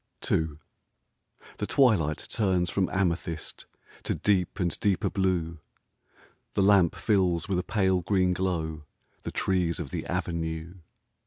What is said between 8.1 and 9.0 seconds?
glow